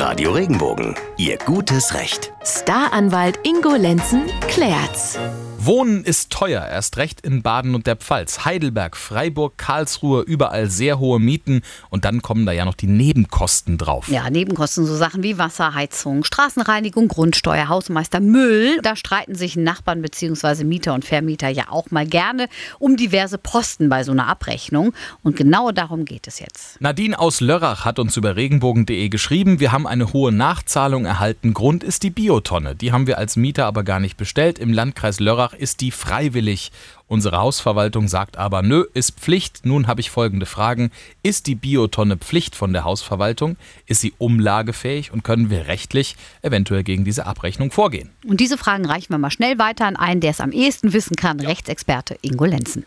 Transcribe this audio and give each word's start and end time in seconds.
Radio 0.00 0.32
Regenbogen, 0.32 0.94
Ihr 1.18 1.36
gutes 1.36 1.92
Recht. 1.92 2.32
Staranwalt 2.42 3.38
Ingo 3.46 3.74
Lenzen 3.76 4.22
klärt's. 4.48 5.18
Wohnen 5.62 6.04
ist 6.04 6.30
teuer, 6.30 6.66
erst 6.66 6.96
recht 6.96 7.20
in 7.20 7.42
Baden 7.42 7.74
und 7.74 7.86
der 7.86 7.96
Pfalz. 7.96 8.46
Heidelberg, 8.46 8.96
Freiburg, 8.96 9.58
Karlsruhe, 9.58 10.22
überall 10.22 10.70
sehr 10.70 10.98
hohe 10.98 11.20
Mieten 11.20 11.60
und 11.90 12.06
dann 12.06 12.22
kommen 12.22 12.46
da 12.46 12.52
ja 12.52 12.64
noch 12.64 12.74
die 12.74 12.86
Nebenkosten 12.86 13.76
drauf. 13.76 14.08
Ja, 14.08 14.30
Nebenkosten, 14.30 14.86
so 14.86 14.96
Sachen 14.96 15.22
wie 15.22 15.36
Wasser, 15.36 15.74
Heizung, 15.74 16.24
Straßenreinigung, 16.24 17.08
Grundsteuer, 17.08 17.68
Hausmeister, 17.68 18.20
Müll. 18.20 18.80
Da 18.82 18.96
streiten 18.96 19.34
sich 19.34 19.54
Nachbarn 19.54 20.00
bzw. 20.00 20.64
Mieter 20.64 20.94
und 20.94 21.04
Vermieter 21.04 21.50
ja 21.50 21.64
auch 21.68 21.90
mal 21.90 22.06
gerne 22.06 22.48
um 22.78 22.96
diverse 22.96 23.36
Posten 23.36 23.90
bei 23.90 24.02
so 24.02 24.12
einer 24.12 24.28
Abrechnung. 24.28 24.94
Und 25.22 25.36
genau 25.36 25.72
darum 25.72 26.06
geht 26.06 26.26
es 26.26 26.40
jetzt. 26.40 26.80
Nadine 26.80 27.18
aus 27.18 27.42
Lörrach 27.42 27.84
hat 27.84 27.98
uns 27.98 28.16
über 28.16 28.34
regenbogen.de 28.34 29.10
geschrieben, 29.10 29.60
wir 29.60 29.72
haben 29.72 29.86
eine 29.86 30.14
hohe 30.14 30.32
Nachzahlung 30.32 31.04
erhalten. 31.04 31.52
Grund 31.52 31.84
ist 31.84 32.02
die 32.02 32.10
Biotonne. 32.30 32.76
Die 32.76 32.92
haben 32.92 33.08
wir 33.08 33.18
als 33.18 33.34
Mieter 33.34 33.66
aber 33.66 33.82
gar 33.82 33.98
nicht 33.98 34.16
bestellt. 34.16 34.60
Im 34.60 34.72
Landkreis 34.72 35.18
Lörrach 35.18 35.52
ist 35.52 35.80
die 35.80 35.90
freiwillig. 35.90 36.70
Unsere 37.08 37.38
Hausverwaltung 37.38 38.06
sagt 38.06 38.36
aber, 38.36 38.62
nö, 38.62 38.84
ist 38.94 39.18
Pflicht. 39.18 39.66
Nun 39.66 39.88
habe 39.88 40.00
ich 40.00 40.12
folgende 40.12 40.46
Fragen. 40.46 40.92
Ist 41.24 41.48
die 41.48 41.56
Biotonne 41.56 42.18
Pflicht 42.18 42.54
von 42.54 42.72
der 42.72 42.84
Hausverwaltung? 42.84 43.56
Ist 43.86 44.00
sie 44.00 44.12
umlagefähig 44.18 45.12
und 45.12 45.24
können 45.24 45.50
wir 45.50 45.66
rechtlich 45.66 46.14
eventuell 46.42 46.84
gegen 46.84 47.04
diese 47.04 47.26
Abrechnung 47.26 47.72
vorgehen? 47.72 48.10
Und 48.24 48.38
diese 48.38 48.56
Fragen 48.56 48.86
reichen 48.86 49.12
wir 49.12 49.18
mal 49.18 49.32
schnell 49.32 49.58
weiter 49.58 49.86
an 49.86 49.96
einen, 49.96 50.20
der 50.20 50.30
es 50.30 50.40
am 50.40 50.52
ehesten 50.52 50.92
wissen 50.92 51.16
kann, 51.16 51.40
Rechtsexperte 51.40 52.16
Ingo 52.22 52.44
Lenzen. 52.44 52.86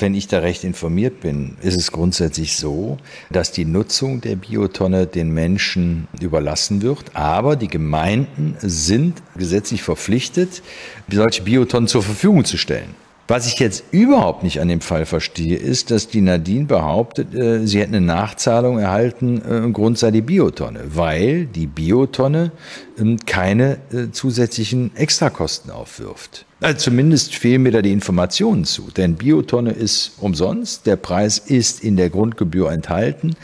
Wenn 0.00 0.14
ich 0.14 0.28
da 0.28 0.38
recht 0.38 0.64
informiert 0.64 1.20
bin, 1.20 1.58
ist 1.60 1.76
es 1.76 1.92
grundsätzlich 1.92 2.56
so, 2.56 2.96
dass 3.30 3.52
die 3.52 3.66
Nutzung 3.66 4.22
der 4.22 4.36
Biotonne 4.36 5.06
den 5.06 5.30
Menschen 5.30 6.08
überlassen 6.20 6.80
wird, 6.80 7.14
aber 7.14 7.54
die 7.54 7.68
Gemeinden 7.68 8.56
sind 8.62 9.22
gesetzlich 9.36 9.82
verpflichtet, 9.82 10.62
solche 11.10 11.42
Biotonnen 11.42 11.86
zur 11.86 12.02
Verfügung 12.02 12.46
zu 12.46 12.56
stellen. 12.56 12.94
Was 13.30 13.46
ich 13.46 13.60
jetzt 13.60 13.84
überhaupt 13.92 14.42
nicht 14.42 14.60
an 14.60 14.66
dem 14.66 14.80
Fall 14.80 15.06
verstehe, 15.06 15.56
ist, 15.56 15.92
dass 15.92 16.08
die 16.08 16.20
Nadine 16.20 16.64
behauptet, 16.64 17.32
äh, 17.32 17.64
sie 17.64 17.78
hätte 17.78 17.90
eine 17.90 18.00
Nachzahlung 18.00 18.80
erhalten, 18.80 19.40
äh, 19.48 19.58
im 19.58 19.72
Grund 19.72 19.98
sei 19.98 20.10
die 20.10 20.20
Biotonne, 20.20 20.80
weil 20.96 21.46
die 21.46 21.68
Biotonne 21.68 22.50
ähm, 22.98 23.18
keine 23.26 23.78
äh, 23.92 24.10
zusätzlichen 24.10 24.96
Extrakosten 24.96 25.70
aufwirft. 25.70 26.44
Also 26.60 26.78
zumindest 26.78 27.36
fehlen 27.36 27.62
mir 27.62 27.70
da 27.70 27.82
die 27.82 27.92
Informationen 27.92 28.64
zu, 28.64 28.88
denn 28.90 29.14
Biotonne 29.14 29.70
ist 29.70 30.14
umsonst, 30.18 30.86
der 30.86 30.96
Preis 30.96 31.38
ist 31.38 31.84
in 31.84 31.96
der 31.96 32.10
Grundgebühr 32.10 32.72
enthalten. 32.72 33.36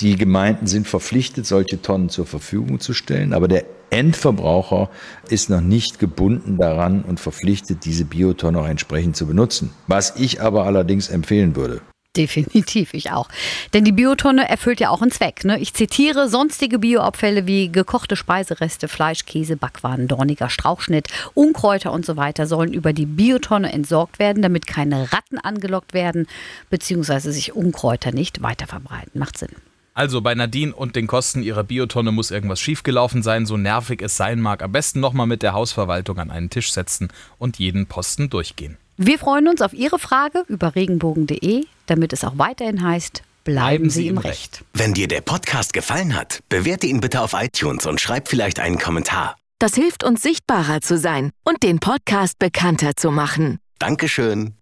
Die 0.00 0.16
Gemeinden 0.16 0.68
sind 0.68 0.86
verpflichtet, 0.86 1.44
solche 1.44 1.82
Tonnen 1.82 2.08
zur 2.08 2.24
Verfügung 2.24 2.78
zu 2.78 2.94
stellen, 2.94 3.32
aber 3.32 3.48
der 3.48 3.64
Endverbraucher 3.90 4.90
ist 5.28 5.50
noch 5.50 5.60
nicht 5.60 5.98
gebunden 5.98 6.56
daran 6.56 7.02
und 7.02 7.18
verpflichtet, 7.18 7.84
diese 7.84 8.04
Biotonne 8.04 8.60
auch 8.60 8.68
entsprechend 8.68 9.16
zu 9.16 9.26
benutzen. 9.26 9.70
Was 9.86 10.14
ich 10.16 10.40
aber 10.40 10.64
allerdings 10.64 11.08
empfehlen 11.08 11.56
würde. 11.56 11.80
Definitiv, 12.16 12.94
ich 12.94 13.12
auch. 13.12 13.28
Denn 13.74 13.84
die 13.84 13.92
Biotonne 13.92 14.48
erfüllt 14.48 14.80
ja 14.80 14.90
auch 14.90 15.02
einen 15.02 15.10
Zweck. 15.10 15.44
Ne? 15.44 15.58
Ich 15.60 15.74
zitiere, 15.74 16.28
sonstige 16.28 16.78
Bioabfälle 16.78 17.46
wie 17.46 17.70
gekochte 17.70 18.16
Speisereste, 18.16 18.88
Fleisch, 18.88 19.24
Käse, 19.24 19.56
Backwaren, 19.56 20.08
dorniger 20.08 20.50
Strauchschnitt, 20.50 21.08
Unkräuter 21.34 21.92
und 21.92 22.04
so 22.04 22.16
weiter 22.16 22.46
sollen 22.46 22.72
über 22.72 22.92
die 22.92 23.06
Biotonne 23.06 23.72
entsorgt 23.72 24.18
werden, 24.18 24.42
damit 24.42 24.66
keine 24.66 25.12
Ratten 25.12 25.38
angelockt 25.38 25.94
werden, 25.94 26.26
beziehungsweise 26.70 27.30
sich 27.30 27.54
Unkräuter 27.54 28.10
nicht 28.10 28.42
weiterverbreiten. 28.42 29.18
Macht 29.18 29.38
Sinn. 29.38 29.50
Also 29.98 30.20
bei 30.20 30.32
Nadine 30.36 30.72
und 30.72 30.94
den 30.94 31.08
Kosten 31.08 31.42
ihrer 31.42 31.64
Biotonne 31.64 32.12
muss 32.12 32.30
irgendwas 32.30 32.60
schiefgelaufen 32.60 33.24
sein, 33.24 33.46
so 33.46 33.56
nervig 33.56 34.00
es 34.00 34.16
sein 34.16 34.40
mag. 34.40 34.62
Am 34.62 34.70
besten 34.70 35.00
nochmal 35.00 35.26
mit 35.26 35.42
der 35.42 35.54
Hausverwaltung 35.54 36.18
an 36.18 36.30
einen 36.30 36.50
Tisch 36.50 36.72
setzen 36.72 37.08
und 37.36 37.58
jeden 37.58 37.86
Posten 37.86 38.30
durchgehen. 38.30 38.76
Wir 38.96 39.18
freuen 39.18 39.48
uns 39.48 39.60
auf 39.60 39.72
Ihre 39.72 39.98
Frage 39.98 40.44
über 40.46 40.76
regenbogen.de, 40.76 41.64
damit 41.86 42.12
es 42.12 42.22
auch 42.22 42.38
weiterhin 42.38 42.84
heißt, 42.84 43.24
bleiben, 43.42 43.90
Sie 43.90 44.06
im 44.06 44.18
Recht. 44.18 44.64
Wenn 44.72 44.94
dir 44.94 45.08
der 45.08 45.20
Podcast 45.20 45.72
gefallen 45.72 46.14
hat, 46.14 46.44
bewerte 46.48 46.86
ihn 46.86 47.00
bitte 47.00 47.20
auf 47.20 47.32
iTunes 47.32 47.84
und 47.84 48.00
schreib 48.00 48.28
vielleicht 48.28 48.60
einen 48.60 48.78
Kommentar. 48.78 49.34
Das 49.58 49.74
hilft 49.74 50.04
uns 50.04 50.22
sichtbarer 50.22 50.80
zu 50.80 50.96
sein 50.96 51.32
und 51.42 51.64
den 51.64 51.80
Podcast 51.80 52.38
bekannter 52.38 52.94
zu 52.94 53.10
machen. 53.10 53.58
Dankeschön. 53.80 54.57